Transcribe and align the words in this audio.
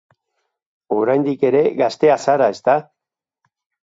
Oraindik 0.95 1.45
ere 1.49 1.61
gaztea 1.81 2.15
zara, 2.29 2.47
ezta? 2.57 2.79